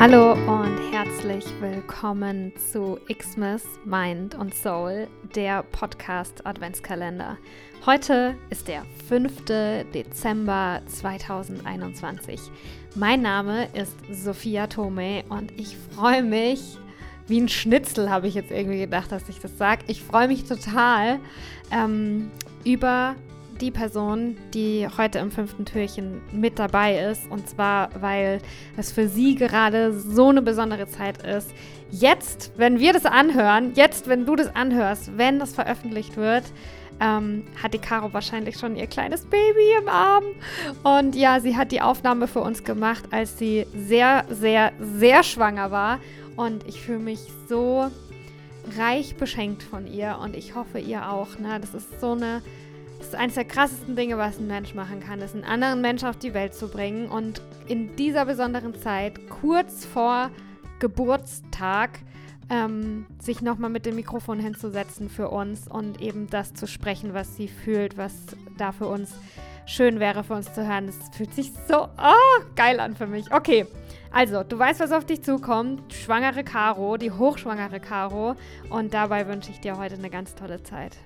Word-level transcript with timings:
Hallo 0.00 0.34
und 0.34 0.78
herzlich 0.92 1.44
willkommen 1.60 2.52
zu 2.70 3.00
Xmas 3.12 3.64
Mind 3.84 4.36
und 4.36 4.54
Soul, 4.54 5.08
der 5.34 5.64
Podcast 5.64 6.46
Adventskalender. 6.46 7.36
Heute 7.84 8.36
ist 8.48 8.68
der 8.68 8.84
5. 9.08 9.44
Dezember 9.92 10.82
2021. 10.86 12.40
Mein 12.94 13.22
Name 13.22 13.66
ist 13.74 13.96
Sophia 14.12 14.68
Tome 14.68 15.24
und 15.30 15.50
ich 15.58 15.76
freue 15.96 16.22
mich, 16.22 16.78
wie 17.26 17.40
ein 17.40 17.48
Schnitzel 17.48 18.08
habe 18.08 18.28
ich 18.28 18.34
jetzt 18.34 18.52
irgendwie 18.52 18.78
gedacht, 18.78 19.10
dass 19.10 19.28
ich 19.28 19.40
das 19.40 19.58
sage. 19.58 19.82
Ich 19.88 20.04
freue 20.04 20.28
mich 20.28 20.44
total 20.44 21.18
ähm, 21.72 22.30
über 22.64 23.16
die 23.60 23.70
Person, 23.70 24.36
die 24.54 24.86
heute 24.96 25.18
im 25.18 25.30
fünften 25.30 25.64
Türchen 25.64 26.20
mit 26.32 26.58
dabei 26.58 26.98
ist. 26.98 27.30
Und 27.30 27.48
zwar, 27.48 27.90
weil 28.00 28.40
es 28.76 28.92
für 28.92 29.08
sie 29.08 29.34
gerade 29.34 29.92
so 29.92 30.28
eine 30.28 30.42
besondere 30.42 30.86
Zeit 30.88 31.22
ist. 31.24 31.50
Jetzt, 31.90 32.52
wenn 32.56 32.78
wir 32.78 32.92
das 32.92 33.06
anhören, 33.06 33.72
jetzt, 33.74 34.08
wenn 34.08 34.26
du 34.26 34.36
das 34.36 34.54
anhörst, 34.54 35.16
wenn 35.16 35.38
das 35.38 35.54
veröffentlicht 35.54 36.16
wird, 36.16 36.44
ähm, 37.00 37.44
hat 37.62 37.74
die 37.74 37.78
Caro 37.78 38.12
wahrscheinlich 38.12 38.58
schon 38.58 38.76
ihr 38.76 38.86
kleines 38.86 39.24
Baby 39.24 39.78
im 39.80 39.88
Arm. 39.88 40.24
Und 40.82 41.14
ja, 41.14 41.40
sie 41.40 41.56
hat 41.56 41.72
die 41.72 41.80
Aufnahme 41.80 42.26
für 42.26 42.40
uns 42.40 42.64
gemacht, 42.64 43.04
als 43.10 43.38
sie 43.38 43.66
sehr, 43.74 44.24
sehr, 44.30 44.72
sehr 44.80 45.22
schwanger 45.22 45.70
war. 45.70 46.00
Und 46.36 46.66
ich 46.66 46.80
fühle 46.80 46.98
mich 46.98 47.20
so 47.48 47.88
reich 48.76 49.16
beschenkt 49.16 49.62
von 49.62 49.86
ihr 49.86 50.18
und 50.22 50.36
ich 50.36 50.54
hoffe 50.54 50.78
ihr 50.78 51.10
auch. 51.10 51.38
Ne? 51.38 51.58
Das 51.60 51.74
ist 51.74 52.00
so 52.00 52.12
eine 52.12 52.42
das 52.98 53.08
ist 53.08 53.14
eines 53.14 53.34
der 53.34 53.44
krassesten 53.44 53.96
Dinge, 53.96 54.18
was 54.18 54.38
ein 54.38 54.46
Mensch 54.46 54.74
machen 54.74 55.00
kann, 55.00 55.20
ist 55.20 55.34
einen 55.34 55.44
anderen 55.44 55.80
Menschen 55.80 56.08
auf 56.08 56.16
die 56.16 56.34
Welt 56.34 56.54
zu 56.54 56.68
bringen. 56.68 57.08
Und 57.08 57.40
in 57.66 57.94
dieser 57.96 58.26
besonderen 58.26 58.74
Zeit, 58.74 59.28
kurz 59.28 59.84
vor 59.84 60.30
Geburtstag, 60.78 62.00
ähm, 62.50 63.06
sich 63.20 63.42
nochmal 63.42 63.70
mit 63.70 63.86
dem 63.86 63.94
Mikrofon 63.94 64.40
hinzusetzen 64.40 65.08
für 65.10 65.28
uns 65.28 65.68
und 65.68 66.00
eben 66.00 66.28
das 66.28 66.54
zu 66.54 66.66
sprechen, 66.66 67.14
was 67.14 67.36
sie 67.36 67.48
fühlt, 67.48 67.98
was 67.98 68.14
da 68.56 68.72
für 68.72 68.86
uns 68.86 69.14
schön 69.68 70.00
wäre 70.00 70.24
für 70.24 70.34
uns 70.34 70.52
zu 70.52 70.66
hören. 70.66 70.86
Das 70.86 70.96
fühlt 71.16 71.34
sich 71.34 71.52
so 71.68 71.84
oh, 71.84 72.44
geil 72.56 72.80
an 72.80 72.96
für 72.96 73.06
mich. 73.06 73.30
Okay, 73.32 73.66
also 74.10 74.42
du 74.42 74.58
weißt, 74.58 74.80
was 74.80 74.92
auf 74.92 75.04
dich 75.04 75.22
zukommt. 75.22 75.92
Schwangere 75.92 76.42
Caro, 76.42 76.96
die 76.96 77.12
hochschwangere 77.12 77.78
Caro. 77.78 78.34
Und 78.70 78.94
dabei 78.94 79.28
wünsche 79.28 79.50
ich 79.50 79.60
dir 79.60 79.76
heute 79.76 79.96
eine 79.96 80.10
ganz 80.10 80.34
tolle 80.34 80.62
Zeit. 80.62 80.96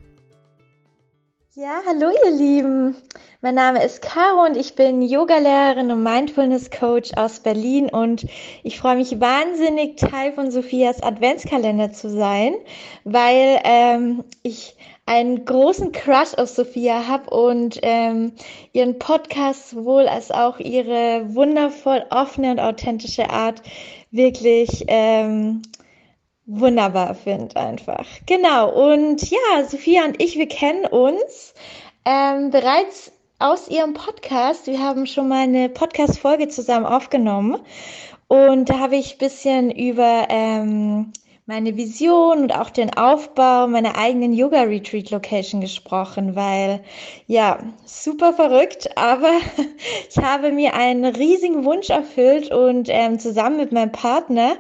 Ja, 1.55 1.83
hallo 1.87 2.11
ihr 2.25 2.31
Lieben. 2.31 2.97
Mein 3.43 3.57
Name 3.57 3.85
ist 3.85 4.01
Caro 4.01 4.47
und 4.47 4.57
ich 4.57 4.75
bin 4.75 5.03
Yogalehrerin 5.03 5.91
und 5.91 6.03
Mindfulness 6.03 6.71
Coach 6.71 7.11
aus 7.15 7.41
Berlin 7.41 7.91
und 7.91 8.25
ich 8.63 8.79
freue 8.79 8.97
mich 8.97 9.21
wahnsinnig 9.21 9.99
Teil 9.99 10.33
von 10.33 10.51
Sophias 10.51 11.03
Adventskalender 11.03 11.93
zu 11.93 12.09
sein, 12.09 12.55
weil 13.05 13.61
ähm, 13.65 14.25
ich 14.43 14.77
einen 15.05 15.45
großen 15.45 15.93
Crush 15.93 16.33
auf 16.39 16.49
Sophia 16.49 17.07
habe 17.07 17.29
und 17.29 17.81
ähm, 17.83 18.33
ihren 18.73 18.99
Podcast 18.99 19.69
sowohl 19.69 20.09
als 20.09 20.31
auch 20.31 20.59
ihre 20.59 21.35
wundervoll 21.35 22.07
offene 22.09 22.53
und 22.53 22.61
authentische 22.61 23.29
Art 23.29 23.61
wirklich 24.11 24.85
ähm, 24.89 25.61
wunderbar 26.47 27.15
finde 27.15 27.57
einfach. 27.57 28.07
Genau. 28.27 28.71
Und 28.71 29.31
ja, 29.31 29.65
Sophia 29.69 30.05
und 30.05 30.23
ich, 30.23 30.37
wir 30.37 30.49
kennen 30.49 30.87
uns 30.87 31.55
ähm, 32.05 32.51
bereits 32.51 33.13
aus 33.39 33.69
ihrem 33.69 33.95
Podcast. 33.95 34.67
Wir 34.67 34.81
haben 34.81 35.07
schon 35.07 35.29
mal 35.29 35.43
eine 35.43 35.69
Podcast-Folge 35.69 36.49
zusammen 36.49 36.87
aufgenommen. 36.87 37.59
Und 38.29 38.71
da 38.71 38.79
habe 38.79 38.97
ich 38.97 39.15
ein 39.15 39.19
bisschen 39.19 39.71
über 39.71 40.27
ähm, 40.29 41.13
meine 41.47 41.77
Vision 41.77 42.43
und 42.43 42.55
auch 42.55 42.71
den 42.71 42.97
Aufbau 42.97 43.67
meiner 43.67 43.99
eigenen 43.99 44.33
Yoga-Retreat-Location 44.33 45.61
gesprochen, 45.61 46.37
weil 46.37 46.81
ja, 47.27 47.59
super 47.85 48.33
verrückt, 48.33 48.97
aber 48.97 49.33
ich 50.09 50.17
habe 50.19 50.53
mir 50.53 50.75
einen 50.75 51.05
riesigen 51.05 51.65
Wunsch 51.65 51.91
erfüllt 51.91 52.51
und 52.53 52.89
ähm, 52.89 53.19
zusammen 53.19 53.57
mit 53.57 53.73
meinem 53.73 53.93
Partner 53.93 54.57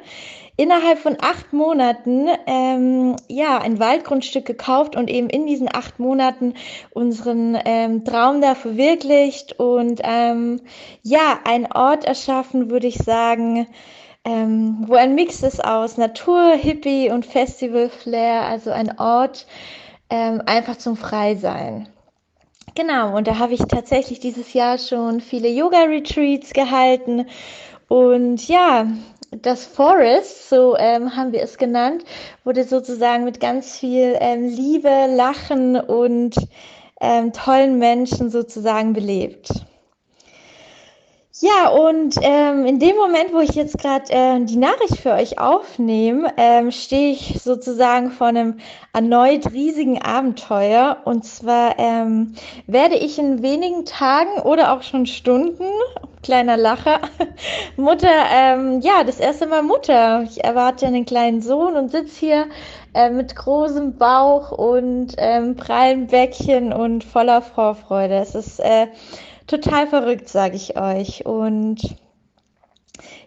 innerhalb 0.56 0.98
von 0.98 1.16
acht 1.20 1.52
Monaten 1.52 2.28
ähm, 2.46 3.16
ja 3.28 3.58
ein 3.58 3.78
Waldgrundstück 3.78 4.44
gekauft 4.44 4.96
und 4.96 5.08
eben 5.08 5.30
in 5.30 5.46
diesen 5.46 5.68
acht 5.74 5.98
Monaten 5.98 6.54
unseren 6.90 7.58
ähm, 7.64 8.04
Traum 8.04 8.40
da 8.40 8.54
verwirklicht 8.54 9.58
und 9.58 10.00
ähm, 10.04 10.60
ja 11.02 11.40
ein 11.44 11.70
Ort 11.72 12.04
erschaffen, 12.04 12.70
würde 12.70 12.86
ich 12.86 12.98
sagen, 12.98 13.66
ähm, 14.24 14.84
wo 14.86 14.94
ein 14.94 15.14
Mix 15.14 15.42
ist 15.42 15.64
aus 15.64 15.96
Natur, 15.96 16.52
Hippie 16.52 17.10
und 17.10 17.26
Festival 17.26 17.88
Flair, 17.88 18.42
also 18.42 18.70
ein 18.70 18.98
Ort 18.98 19.46
ähm, 20.10 20.42
einfach 20.46 20.76
zum 20.76 20.96
Freisein. 20.96 21.88
Genau, 22.74 23.16
und 23.16 23.26
da 23.26 23.38
habe 23.38 23.54
ich 23.54 23.60
tatsächlich 23.66 24.20
dieses 24.20 24.52
Jahr 24.52 24.78
schon 24.78 25.20
viele 25.20 25.48
Yoga-Retreats 25.48 26.52
gehalten. 26.52 27.26
Und 27.88 28.48
ja, 28.48 28.86
das 29.41 29.65
Forest, 29.65 30.50
so 30.50 30.76
ähm, 30.76 31.16
haben 31.16 31.32
wir 31.32 31.43
es 31.43 31.56
genannt, 31.56 32.04
wurde 32.44 32.65
sozusagen 32.65 33.25
mit 33.25 33.41
ganz 33.41 33.78
viel 33.78 34.16
ähm, 34.20 34.48
Liebe, 34.48 35.06
Lachen 35.09 35.76
und 35.76 36.37
ähm, 37.00 37.32
tollen 37.32 37.78
Menschen 37.78 38.31
sozusagen 38.31 38.93
belebt. 38.93 39.48
Ja, 41.44 41.70
und 41.70 42.15
ähm, 42.22 42.66
in 42.66 42.78
dem 42.78 42.94
Moment, 42.94 43.32
wo 43.32 43.41
ich 43.41 43.56
jetzt 43.56 43.76
gerade 43.78 44.04
äh, 44.10 44.44
die 44.44 44.59
Nachricht 44.59 44.98
für 44.98 45.10
euch 45.10 45.41
aufnehme, 45.41 46.32
ähm, 46.37 46.70
stehe 46.70 47.10
ich 47.10 47.43
sozusagen 47.43 48.12
vor 48.12 48.28
einem 48.28 48.60
erneut 48.93 49.50
riesigen 49.50 50.00
Abenteuer. 50.00 50.99
Und 51.04 51.25
zwar 51.25 51.81
ähm, 51.81 52.37
werde 52.69 52.94
ich 52.94 53.19
in 53.19 53.43
wenigen 53.43 53.84
Tagen 53.87 54.43
oder 54.43 54.72
auch 54.72 54.82
schon 54.82 55.06
Stunden, 55.06 55.64
kleiner 56.22 56.56
Lacher, 56.56 57.00
Mutter, 57.76 58.08
ähm, 58.32 58.80
ja, 58.80 59.04
das 59.04 59.18
erste 59.18 59.46
Mal 59.46 59.62
Mutter. 59.62 60.22
Ich 60.22 60.42
erwarte 60.42 60.86
einen 60.86 61.04
kleinen 61.04 61.42
Sohn 61.42 61.76
und 61.76 61.90
sitze 61.90 62.20
hier 62.20 62.46
äh, 62.94 63.10
mit 63.10 63.34
großem 63.34 63.96
Bauch 63.96 64.52
und 64.52 65.14
ähm, 65.18 65.56
prallen 65.56 66.06
Bäckchen 66.06 66.72
und 66.72 67.04
voller 67.04 67.42
Vorfreude. 67.42 68.14
Es 68.14 68.34
ist 68.34 68.60
äh, 68.60 68.86
total 69.46 69.86
verrückt, 69.86 70.28
sage 70.28 70.56
ich 70.56 70.76
euch. 70.76 71.26
Und 71.26 71.96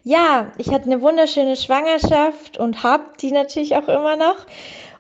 ja, 0.03 0.51
ich 0.57 0.69
hatte 0.69 0.85
eine 0.85 1.01
wunderschöne 1.01 1.56
Schwangerschaft 1.56 2.57
und 2.57 2.83
habe 2.83 3.06
die 3.22 3.31
natürlich 3.31 3.75
auch 3.75 3.88
immer 3.88 4.16
noch. 4.16 4.45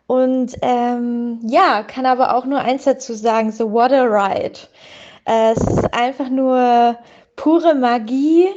Und 0.07 0.55
ähm, 0.61 1.39
ja, 1.43 1.83
kann 1.83 2.05
aber 2.05 2.35
auch 2.35 2.45
nur 2.45 2.59
eins 2.59 2.83
dazu 2.83 3.13
sagen, 3.13 3.51
so 3.51 3.71
what 3.71 3.91
a 3.91 4.03
ride. 4.03 4.59
Äh, 5.25 5.53
es 5.53 5.61
ist 5.61 5.93
einfach 5.93 6.29
nur 6.29 6.97
pure 7.35 7.75
Magie, 7.75 8.47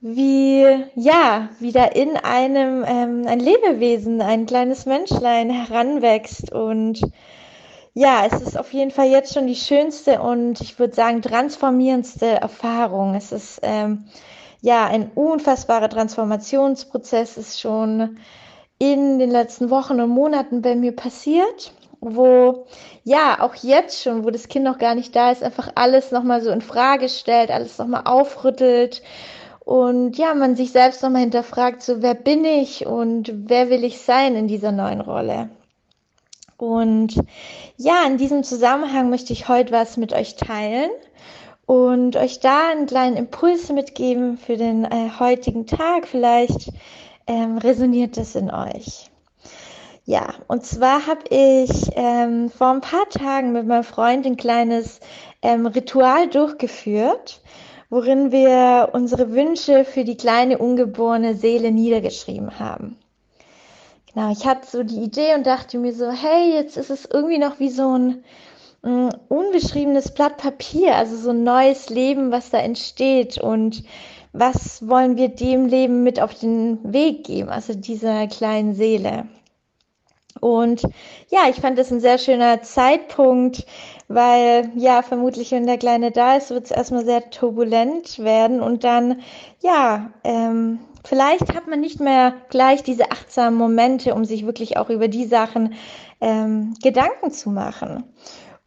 wie 0.00 0.66
ja, 0.94 1.48
wie 1.60 1.72
da 1.72 1.84
in 1.84 2.16
einem 2.16 2.84
ähm, 2.86 3.24
ein 3.26 3.40
Lebewesen, 3.40 4.20
ein 4.20 4.46
kleines 4.46 4.86
Menschlein 4.86 5.50
heranwächst 5.50 6.52
und 6.52 7.00
ja, 7.94 8.26
es 8.26 8.40
ist 8.42 8.58
auf 8.58 8.72
jeden 8.72 8.90
Fall 8.90 9.06
jetzt 9.06 9.32
schon 9.32 9.46
die 9.46 9.54
schönste 9.54 10.20
und 10.20 10.60
ich 10.60 10.78
würde 10.78 10.94
sagen 10.94 11.22
transformierendste 11.22 12.26
Erfahrung. 12.26 13.14
Es 13.14 13.30
ist 13.30 13.60
ähm, 13.62 14.04
ja 14.60 14.86
ein 14.86 15.10
unfassbarer 15.14 15.88
Transformationsprozess, 15.88 17.36
ist 17.36 17.60
schon 17.60 18.18
in 18.78 19.18
den 19.20 19.30
letzten 19.30 19.70
Wochen 19.70 20.00
und 20.00 20.10
Monaten 20.10 20.60
bei 20.60 20.74
mir 20.74 20.94
passiert, 20.94 21.72
wo 22.04 22.66
ja 23.02 23.40
auch 23.40 23.54
jetzt 23.56 24.02
schon, 24.02 24.24
wo 24.24 24.30
das 24.30 24.48
Kind 24.48 24.64
noch 24.64 24.78
gar 24.78 24.94
nicht 24.94 25.14
da 25.16 25.30
ist, 25.30 25.42
einfach 25.42 25.72
alles 25.74 26.10
nochmal 26.10 26.42
so 26.42 26.50
in 26.50 26.60
Frage 26.60 27.08
stellt, 27.08 27.50
alles 27.50 27.78
nochmal 27.78 28.02
aufrüttelt 28.04 29.02
und 29.64 30.18
ja, 30.18 30.34
man 30.34 30.56
sich 30.56 30.72
selbst 30.72 31.02
nochmal 31.02 31.22
hinterfragt, 31.22 31.82
so 31.82 32.02
wer 32.02 32.14
bin 32.14 32.44
ich 32.44 32.86
und 32.86 33.32
wer 33.48 33.70
will 33.70 33.82
ich 33.82 34.00
sein 34.00 34.36
in 34.36 34.46
dieser 34.46 34.72
neuen 34.72 35.00
Rolle. 35.00 35.48
Und 36.56 37.14
ja, 37.76 38.04
in 38.06 38.18
diesem 38.18 38.44
Zusammenhang 38.44 39.10
möchte 39.10 39.32
ich 39.32 39.48
heute 39.48 39.72
was 39.72 39.96
mit 39.96 40.12
euch 40.12 40.36
teilen 40.36 40.90
und 41.66 42.16
euch 42.16 42.40
da 42.40 42.68
einen 42.68 42.86
kleinen 42.86 43.16
Impuls 43.16 43.70
mitgeben 43.70 44.36
für 44.36 44.56
den 44.56 44.84
äh, 44.84 45.10
heutigen 45.18 45.66
Tag. 45.66 46.06
Vielleicht 46.06 46.70
ähm, 47.26 47.58
resoniert 47.58 48.18
es 48.18 48.36
in 48.36 48.50
euch. 48.50 49.10
Ja, 50.06 50.34
und 50.48 50.66
zwar 50.66 51.06
habe 51.06 51.22
ich 51.30 51.90
ähm, 51.94 52.50
vor 52.50 52.68
ein 52.72 52.82
paar 52.82 53.08
Tagen 53.08 53.52
mit 53.52 53.66
meinem 53.66 53.84
Freund 53.84 54.26
ein 54.26 54.36
kleines 54.36 55.00
ähm, 55.40 55.66
Ritual 55.66 56.28
durchgeführt, 56.28 57.40
worin 57.88 58.30
wir 58.30 58.90
unsere 58.92 59.32
Wünsche 59.32 59.84
für 59.84 60.04
die 60.04 60.16
kleine 60.16 60.58
ungeborene 60.58 61.34
Seele 61.34 61.70
niedergeschrieben 61.70 62.58
haben. 62.58 62.98
Genau, 64.12 64.30
ich 64.30 64.46
hatte 64.46 64.66
so 64.70 64.82
die 64.82 65.02
Idee 65.02 65.34
und 65.34 65.46
dachte 65.46 65.78
mir 65.78 65.94
so, 65.94 66.10
hey, 66.10 66.52
jetzt 66.52 66.76
ist 66.76 66.90
es 66.90 67.06
irgendwie 67.10 67.38
noch 67.38 67.58
wie 67.58 67.70
so 67.70 67.96
ein 67.96 68.24
ein 68.84 69.14
unbeschriebenes 69.28 70.12
Blatt 70.12 70.36
Papier, 70.36 70.94
also 70.94 71.16
so 71.16 71.30
ein 71.30 71.42
neues 71.42 71.88
Leben, 71.88 72.30
was 72.30 72.50
da 72.50 72.58
entsteht. 72.58 73.38
Und 73.38 73.82
was 74.32 74.86
wollen 74.86 75.16
wir 75.16 75.28
dem 75.28 75.66
Leben 75.66 76.02
mit 76.02 76.20
auf 76.20 76.34
den 76.34 76.92
Weg 76.92 77.24
geben, 77.24 77.48
also 77.48 77.72
dieser 77.72 78.26
kleinen 78.26 78.74
Seele. 78.74 79.26
Und 80.40 80.82
ja, 81.30 81.48
ich 81.48 81.56
fand 81.56 81.78
das 81.78 81.90
ein 81.90 82.00
sehr 82.00 82.18
schöner 82.18 82.62
Zeitpunkt, 82.62 83.64
weil 84.08 84.70
ja, 84.74 85.02
vermutlich, 85.02 85.52
wenn 85.52 85.66
der 85.66 85.78
Kleine 85.78 86.10
da 86.10 86.36
ist, 86.36 86.50
wird 86.50 86.66
es 86.66 86.70
erstmal 86.70 87.04
sehr 87.04 87.30
turbulent 87.30 88.18
werden 88.18 88.60
und 88.60 88.84
dann, 88.84 89.20
ja, 89.60 90.10
ähm, 90.24 90.80
vielleicht 91.04 91.54
hat 91.54 91.68
man 91.68 91.80
nicht 91.80 92.00
mehr 92.00 92.34
gleich 92.50 92.82
diese 92.82 93.10
achtsamen 93.10 93.58
Momente, 93.58 94.14
um 94.14 94.24
sich 94.24 94.44
wirklich 94.44 94.76
auch 94.76 94.90
über 94.90 95.08
die 95.08 95.26
Sachen 95.26 95.74
ähm, 96.20 96.74
Gedanken 96.82 97.30
zu 97.30 97.50
machen. 97.50 98.04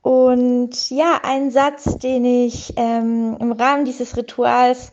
Und 0.01 0.89
ja, 0.89 1.19
ein 1.23 1.51
Satz, 1.51 1.97
den 1.97 2.23
ich 2.23 2.73
ähm, 2.77 3.35
im 3.39 3.51
Rahmen 3.51 3.83
dieses 3.83 4.15
Rituals 4.15 4.91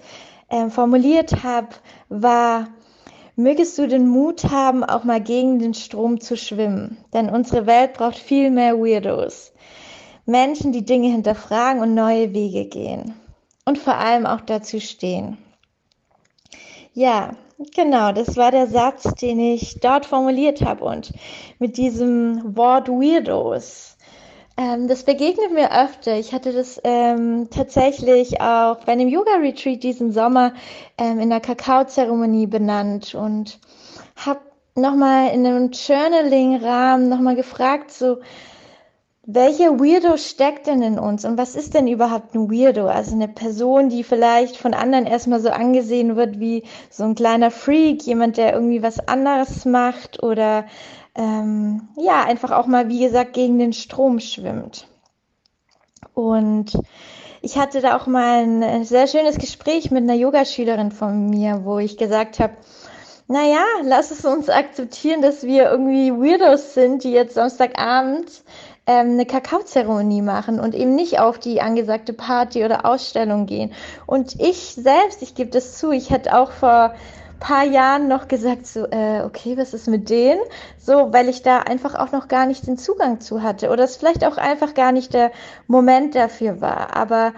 ähm, 0.51 0.71
formuliert 0.71 1.45
habe, 1.45 1.69
war, 2.09 2.69
mögest 3.37 3.79
du 3.79 3.89
den 3.89 4.09
Mut 4.09 4.45
haben, 4.45 4.85
auch 4.85 5.05
mal 5.05 5.21
gegen 5.21 5.59
den 5.59 5.75
Strom 5.75 6.21
zu 6.21 6.37
schwimmen. 6.37 6.99
Denn 7.13 7.29
unsere 7.29 7.67
Welt 7.67 7.95
braucht 7.95 8.19
viel 8.19 8.51
mehr 8.51 8.79
Weirdos. 8.79 9.53
Menschen, 10.27 10.73
die 10.73 10.85
Dinge 10.85 11.09
hinterfragen 11.09 11.83
und 11.83 11.95
neue 11.95 12.33
Wege 12.33 12.67
gehen. 12.67 13.15
Und 13.65 13.79
vor 13.79 13.97
allem 13.97 14.27
auch 14.27 14.41
dazu 14.41 14.81
stehen. 14.81 15.39
Ja, 16.93 17.37
genau, 17.75 18.13
das 18.13 18.37
war 18.37 18.51
der 18.51 18.67
Satz, 18.67 19.03
den 19.15 19.41
ich 19.41 19.81
dort 19.81 20.07
formuliert 20.07 20.63
habe. 20.63 20.85
Und 20.85 21.13
mit 21.59 21.77
diesem 21.77 22.57
Wort 22.57 22.89
Weirdos, 22.89 23.94
ähm, 24.57 24.89
das 24.89 25.05
begegnet 25.05 25.53
mir 25.53 25.73
öfter. 25.73 26.17
Ich 26.19 26.33
hatte 26.33 26.53
das 26.53 26.81
ähm, 26.85 27.49
tatsächlich 27.51 28.41
auch 28.41 28.85
bei 28.85 28.93
einem 28.93 29.09
Yoga-Retreat 29.09 29.83
diesen 29.83 30.13
Sommer 30.13 30.55
ähm, 30.99 31.19
in 31.19 31.31
der 31.31 31.41
Kakaozeremonie 31.41 32.47
benannt 32.47 33.15
und 33.15 33.59
habe 34.17 34.41
nochmal 34.77 35.33
in 35.33 35.47
einem 35.47 35.71
Journaling-Rahmen 35.71 37.09
nochmal 37.09 37.37
gefragt, 37.37 37.91
so, 37.91 38.19
welche 39.27 39.81
Weirdo 39.81 40.19
steckt 40.19 40.67
denn 40.67 40.83
in 40.83 40.99
uns 40.99 41.25
und 41.25 41.39
was 41.39 41.57
ist 41.57 41.73
denn 41.73 41.87
überhaupt 41.87 42.35
ein 42.35 42.51
Weirdo? 42.51 42.89
Also 42.89 43.15
eine 43.15 43.29
Person, 43.29 43.89
die 43.89 44.05
vielleicht 44.05 44.57
von 44.57 44.75
anderen 44.75 45.07
erstmal 45.07 45.41
so 45.41 45.49
angesehen 45.49 46.17
wird 46.17 46.41
wie 46.41 46.65
so 46.91 47.05
ein 47.05 47.15
kleiner 47.15 47.51
Freak, 47.51 48.03
jemand, 48.03 48.37
der 48.37 48.53
irgendwie 48.53 48.83
was 48.83 49.09
anderes 49.09 49.65
macht 49.65 50.23
oder 50.23 50.67
ähm, 51.15 51.89
ja, 51.97 52.25
einfach 52.25 52.51
auch 52.51 52.67
mal, 52.67 52.89
wie 52.89 53.01
gesagt, 53.01 53.35
gegen 53.35 53.59
den 53.59 53.73
Strom 53.73 54.21
schwimmt. 54.21 54.87
Und 56.15 56.79
ich 57.43 57.59
hatte 57.59 57.81
da 57.81 57.97
auch 57.97 58.07
mal 58.07 58.45
ein 58.45 58.85
sehr 58.85 59.07
schönes 59.07 59.39
Gespräch 59.39 59.91
mit 59.91 60.03
einer 60.05 60.15
Yogaschülerin 60.15 60.93
von 60.93 61.29
mir, 61.29 61.65
wo 61.65 61.79
ich 61.79 61.97
gesagt 61.97 62.41
habe, 62.41 62.55
naja, 63.27 63.65
lass 63.83 64.11
es 64.11 64.25
uns 64.25 64.49
akzeptieren, 64.49 65.23
dass 65.23 65.45
wir 65.45 65.71
irgendwie 65.71 66.13
Weirdos 66.13 66.75
sind, 66.75 67.05
die 67.05 67.13
jetzt 67.13 67.35
Samstagabend 67.35 68.31
ähm, 68.87 69.13
eine 69.13 69.25
Kakaozeremonie 69.25 70.21
machen 70.21 70.61
und 70.61 70.75
eben 70.75 70.95
nicht 70.95 71.21
auf 71.21 71.39
die 71.39 71.61
angesagte 71.61 72.13
Party 72.13 72.65
oder 72.65 72.85
Ausstellung 72.85 73.47
gehen. 73.47 73.73
Und 74.07 74.41
ich 74.41 74.75
selbst, 74.75 75.23
ich 75.23 75.35
gebe 75.35 75.51
das 75.51 75.79
zu, 75.79 75.91
ich 75.91 76.11
hätte 76.11 76.37
auch 76.37 76.53
vor 76.53 76.95
paar 77.41 77.65
Jahren 77.65 78.09
noch 78.09 78.29
gesagt, 78.29 78.67
so, 78.67 78.87
äh, 78.87 79.23
okay, 79.23 79.57
was 79.57 79.75
ist 79.75 79.89
mit 79.89 80.11
denen? 80.11 80.41
So, 80.79 81.13
weil 81.13 81.29
ich 81.29 81.43
da 81.43 81.59
einfach 81.61 81.95
auch 81.95 82.13
noch 82.13 82.29
gar 82.29 82.47
nicht 82.47 82.67
den 82.67 82.79
Zugang 82.79 83.21
zu 83.21 83.43
hatte 83.43 83.71
oder 83.71 83.85
es 83.85 83.97
vielleicht 83.97 84.25
auch 84.25 84.37
einfach 84.37 84.75
gar 84.75 84.93
nicht 84.93 85.15
der 85.15 85.33
Moment 85.67 86.15
dafür 86.15 86.61
war. 86.61 86.97
Aber 86.97 87.33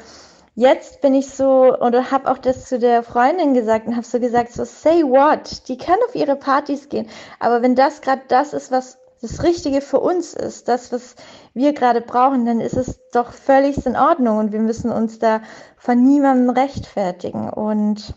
jetzt 0.55 1.01
bin 1.01 1.15
ich 1.15 1.31
so 1.31 1.77
oder 1.79 2.11
habe 2.11 2.31
auch 2.31 2.39
das 2.39 2.67
zu 2.67 2.79
der 2.79 3.03
Freundin 3.03 3.55
gesagt 3.55 3.87
und 3.87 3.97
habe 3.97 4.07
so 4.07 4.21
gesagt, 4.21 4.53
so 4.53 4.65
say 4.65 5.03
what? 5.03 5.69
Die 5.69 5.79
können 5.79 6.03
auf 6.09 6.15
ihre 6.15 6.37
Partys 6.37 6.89
gehen, 6.89 7.09
aber 7.41 7.63
wenn 7.63 7.75
das 7.75 8.01
gerade 8.01 8.23
das 8.29 8.53
ist, 8.53 8.71
was 8.71 8.99
das 9.23 9.43
Richtige 9.43 9.81
für 9.81 10.01
uns 10.01 10.35
ist, 10.35 10.69
das, 10.69 10.93
was 10.93 11.17
wir 11.55 11.73
gerade 11.73 12.01
brauchen, 12.01 12.45
dann 12.45 12.61
ist 12.61 12.77
es 12.77 13.01
doch 13.13 13.33
völlig 13.33 13.85
in 13.87 13.97
Ordnung 13.97 14.39
und 14.39 14.53
wir 14.53 14.61
müssen 14.61 14.91
uns 14.91 15.19
da 15.19 15.41
von 15.77 16.03
niemandem 16.03 16.51
rechtfertigen. 16.51 17.49
Und 17.49 18.15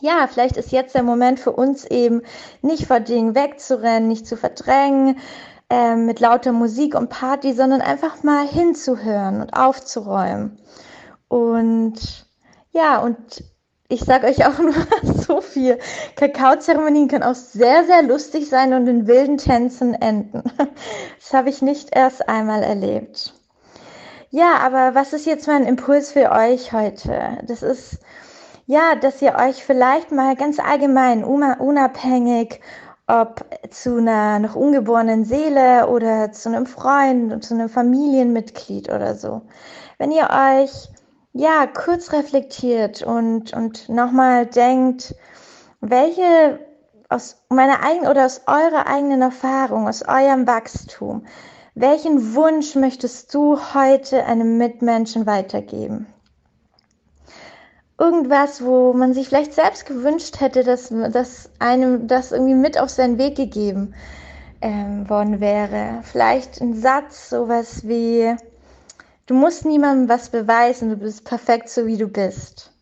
ja, 0.00 0.26
vielleicht 0.26 0.56
ist 0.56 0.72
jetzt 0.72 0.94
der 0.94 1.02
Moment 1.02 1.40
für 1.40 1.52
uns 1.52 1.84
eben 1.84 2.22
nicht 2.62 2.86
vor 2.86 3.00
Dingen 3.00 3.34
wegzurennen, 3.34 4.08
nicht 4.08 4.26
zu 4.26 4.36
verdrängen 4.36 5.18
äh, 5.68 5.94
mit 5.96 6.20
lauter 6.20 6.52
Musik 6.52 6.94
und 6.94 7.10
Party, 7.10 7.52
sondern 7.52 7.80
einfach 7.80 8.22
mal 8.22 8.46
hinzuhören 8.46 9.40
und 9.40 9.54
aufzuräumen. 9.54 10.58
Und 11.28 12.26
ja, 12.72 12.98
und 12.98 13.44
ich 13.88 14.00
sage 14.00 14.28
euch 14.28 14.46
auch 14.46 14.58
nur 14.60 14.74
so 15.04 15.40
viel. 15.40 15.78
Kakaozeremonien 16.16 17.08
können 17.08 17.24
auch 17.24 17.34
sehr, 17.34 17.84
sehr 17.84 18.02
lustig 18.02 18.48
sein 18.48 18.72
und 18.72 18.86
in 18.86 19.06
wilden 19.06 19.38
Tänzen 19.38 19.94
enden. 19.94 20.42
Das 21.18 21.34
habe 21.38 21.50
ich 21.50 21.62
nicht 21.62 21.94
erst 21.94 22.28
einmal 22.28 22.64
erlebt. 22.64 23.34
Ja, 24.30 24.54
aber 24.64 24.96
was 24.96 25.12
ist 25.12 25.26
jetzt 25.26 25.46
mein 25.46 25.64
Impuls 25.64 26.10
für 26.10 26.32
euch 26.32 26.72
heute? 26.72 27.38
Das 27.46 27.62
ist, 27.62 27.98
ja, 28.70 28.94
dass 28.94 29.20
ihr 29.20 29.34
euch 29.34 29.64
vielleicht 29.64 30.12
mal 30.12 30.36
ganz 30.36 30.60
allgemein, 30.60 31.24
unabhängig, 31.24 32.60
ob 33.08 33.44
zu 33.68 33.96
einer 33.96 34.38
noch 34.38 34.54
ungeborenen 34.54 35.24
Seele 35.24 35.88
oder 35.88 36.30
zu 36.30 36.50
einem 36.50 36.66
Freund, 36.66 37.42
zu 37.42 37.54
einem 37.54 37.68
Familienmitglied 37.68 38.88
oder 38.88 39.16
so, 39.16 39.42
wenn 39.98 40.12
ihr 40.12 40.28
euch 40.30 40.88
ja, 41.32 41.66
kurz 41.66 42.12
reflektiert 42.12 43.02
und, 43.02 43.52
und 43.54 43.88
nochmal 43.88 44.46
denkt, 44.46 45.16
welche 45.80 46.60
aus 47.08 47.42
meiner 47.48 47.82
eigenen 47.82 48.08
oder 48.08 48.24
aus 48.24 48.42
eurer 48.46 48.86
eigenen 48.86 49.22
Erfahrung, 49.22 49.88
aus 49.88 50.02
eurem 50.06 50.46
Wachstum, 50.46 51.26
welchen 51.74 52.36
Wunsch 52.36 52.76
möchtest 52.76 53.34
du 53.34 53.58
heute 53.74 54.24
einem 54.26 54.58
Mitmenschen 54.58 55.26
weitergeben? 55.26 56.06
Irgendwas, 58.00 58.64
wo 58.64 58.92
man 58.92 59.14
sich 59.14 59.28
vielleicht 59.28 59.52
selbst 59.52 59.86
gewünscht 59.86 60.40
hätte, 60.40 60.64
dass, 60.64 60.88
dass 61.12 61.50
einem 61.60 62.08
das 62.08 62.32
irgendwie 62.32 62.54
mit 62.54 62.80
auf 62.80 62.90
seinen 62.90 63.18
Weg 63.18 63.36
gegeben 63.36 63.94
ähm, 64.60 65.08
worden 65.08 65.40
wäre. 65.40 66.00
Vielleicht 66.02 66.60
ein 66.60 66.74
Satz, 66.74 67.30
sowas 67.30 67.86
wie, 67.86 68.34
Du 69.30 69.36
musst 69.36 69.64
niemandem 69.64 70.08
was 70.08 70.28
beweisen, 70.28 70.90
du 70.90 70.96
bist 70.96 71.24
perfekt 71.24 71.68
so 71.68 71.86
wie 71.86 71.96
du 71.96 72.08
bist. 72.08 72.72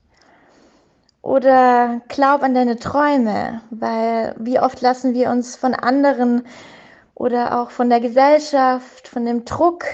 Oder 1.20 2.00
glaub 2.08 2.42
an 2.42 2.54
deine 2.54 2.78
Träume, 2.78 3.60
weil 3.68 4.34
wie 4.38 4.58
oft 4.58 4.80
lassen 4.80 5.12
wir 5.12 5.28
uns 5.28 5.56
von 5.56 5.74
anderen 5.74 6.46
oder 7.14 7.60
auch 7.60 7.70
von 7.70 7.90
der 7.90 8.00
Gesellschaft, 8.00 9.08
von 9.08 9.26
dem 9.26 9.44
Druck 9.44 9.84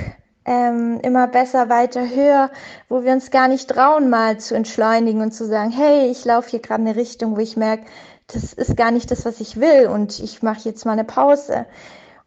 ähm, 0.45 1.01
immer 1.03 1.27
besser, 1.27 1.69
weiter, 1.69 2.09
höher, 2.09 2.51
wo 2.89 3.03
wir 3.03 3.13
uns 3.13 3.31
gar 3.31 3.49
nicht 3.49 3.69
trauen, 3.69 4.11
mal 4.11 4.39
zu 4.39 4.55
entschleunigen 4.55 5.23
und 5.23 5.33
zu 5.33 5.47
sagen, 5.47 5.71
hey, 5.71 6.11
ich 6.11 6.25
laufe 6.25 6.51
hier 6.51 6.61
gerade 6.61 6.83
in 6.83 6.89
eine 6.89 6.97
Richtung, 6.99 7.37
wo 7.37 7.41
ich 7.41 7.57
merke, 7.57 7.85
das 8.27 8.53
ist 8.53 8.77
gar 8.77 8.91
nicht 8.91 9.11
das, 9.11 9.25
was 9.25 9.41
ich 9.41 9.61
will 9.61 9.87
und 9.87 10.19
ich 10.19 10.43
mache 10.43 10.69
jetzt 10.69 10.85
mal 10.85 10.93
eine 10.93 11.05
Pause. 11.05 11.67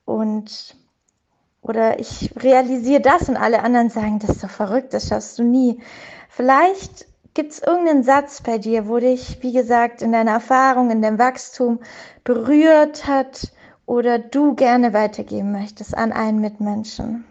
Und 0.06 0.76
oder 1.62 2.00
ich 2.00 2.32
realisiere 2.42 3.02
das 3.02 3.28
und 3.30 3.36
alle 3.36 3.62
anderen 3.62 3.90
sagen, 3.90 4.20
das 4.20 4.32
ist 4.32 4.44
doch 4.44 4.50
verrückt, 4.50 4.94
das 4.94 5.10
schaffst 5.10 5.38
du 5.38 5.44
nie. 5.44 5.82
Vielleicht 6.30 7.08
gibt 7.34 7.52
es 7.52 7.60
irgendeinen 7.60 8.04
Satz 8.04 8.42
bei 8.42 8.58
dir, 8.58 8.88
wo 8.88 9.00
dich, 9.00 9.40
wie 9.42 9.52
gesagt, 9.52 10.02
in 10.02 10.12
deiner 10.12 10.32
Erfahrung, 10.32 10.92
in 10.92 11.02
deinem 11.02 11.20
Wachstum 11.20 11.80
berührt 12.24 13.06
hat 13.06 13.52
oder 13.86 14.18
du 14.18 14.56
gerne 14.56 14.94
weitergeben 14.94 15.52
möchtest 15.52 15.96
an 15.96 16.12
einen 16.12 16.40
Mitmenschen. 16.40 17.26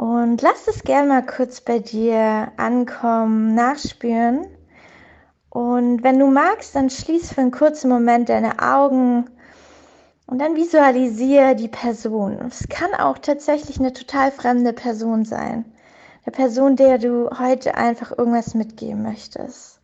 Und 0.00 0.40
lass 0.40 0.66
es 0.66 0.82
gerne 0.82 1.08
mal 1.08 1.26
kurz 1.26 1.60
bei 1.60 1.78
dir 1.78 2.52
ankommen, 2.56 3.54
nachspüren. 3.54 4.46
Und 5.50 6.02
wenn 6.02 6.18
du 6.18 6.26
magst, 6.28 6.74
dann 6.74 6.88
schließ 6.88 7.34
für 7.34 7.42
einen 7.42 7.50
kurzen 7.50 7.90
Moment 7.90 8.30
deine 8.30 8.62
Augen 8.62 9.28
und 10.26 10.38
dann 10.38 10.56
visualisiere 10.56 11.54
die 11.54 11.68
Person. 11.68 12.38
Es 12.48 12.66
kann 12.70 12.94
auch 12.94 13.18
tatsächlich 13.18 13.78
eine 13.78 13.92
total 13.92 14.32
fremde 14.32 14.72
Person 14.72 15.26
sein. 15.26 15.66
Eine 16.24 16.32
Person, 16.32 16.76
der 16.76 16.96
du 16.96 17.28
heute 17.38 17.74
einfach 17.74 18.16
irgendwas 18.16 18.54
mitgeben 18.54 19.02
möchtest. 19.02 19.82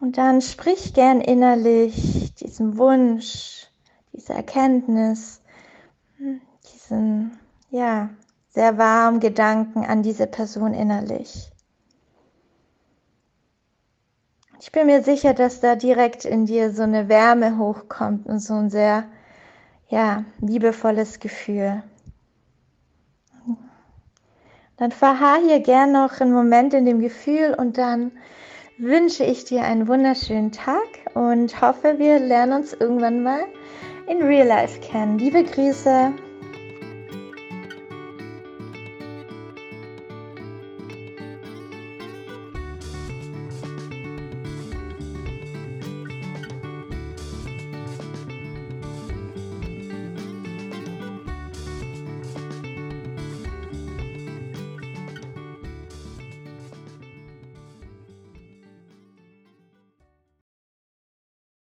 Und 0.00 0.18
dann 0.18 0.40
sprich 0.40 0.92
gern 0.92 1.20
innerlich 1.20 2.34
diesen 2.34 2.78
Wunsch, 2.78 3.68
diese 4.12 4.32
Erkenntnis, 4.32 5.40
diesen, 6.18 7.38
ja, 7.70 8.10
sehr 8.48 8.78
warmen 8.78 9.20
Gedanken 9.20 9.84
an 9.84 10.02
diese 10.02 10.26
Person 10.26 10.74
innerlich. 10.74 11.50
Ich 14.60 14.72
bin 14.72 14.86
mir 14.86 15.02
sicher, 15.02 15.34
dass 15.34 15.60
da 15.60 15.76
direkt 15.76 16.24
in 16.24 16.44
dir 16.44 16.72
so 16.72 16.82
eine 16.82 17.08
Wärme 17.08 17.58
hochkommt 17.58 18.26
und 18.26 18.40
so 18.40 18.54
ein 18.54 18.70
sehr, 18.70 19.04
ja, 19.88 20.24
liebevolles 20.40 21.20
Gefühl. 21.20 21.82
Dann 24.76 24.92
verharr 24.92 25.40
hier 25.44 25.60
gern 25.60 25.92
noch 25.92 26.20
einen 26.20 26.32
Moment 26.32 26.74
in 26.74 26.86
dem 26.86 27.00
Gefühl 27.00 27.54
und 27.56 27.78
dann 27.78 28.12
wünsche 28.78 29.24
ich 29.24 29.44
dir 29.44 29.62
einen 29.62 29.88
wunderschönen 29.88 30.52
Tag 30.52 30.86
und 31.14 31.60
hoffe, 31.60 31.98
wir 31.98 32.20
lernen 32.20 32.60
uns 32.60 32.72
irgendwann 32.72 33.22
mal 33.22 33.40
in 34.06 34.22
Real 34.22 34.46
Life 34.46 34.80
kennen. 34.80 35.18
Liebe 35.18 35.44
Grüße. 35.44 36.12